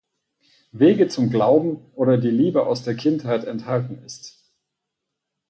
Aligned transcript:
Wege 0.71 1.09
zum 1.09 1.29
Glauben 1.29 1.77
oder 1.93 2.17
die 2.17 2.31
Liebe 2.31 2.65
aus 2.65 2.81
der 2.81 2.95
Kindheit" 2.95 3.43
enthalten 3.45 3.99
ist. 4.03 4.49